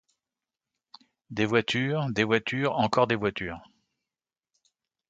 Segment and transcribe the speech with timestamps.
[1.29, 3.61] Des voitures des voitures encore des voitures